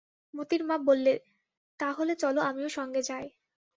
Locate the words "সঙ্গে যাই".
2.69-3.25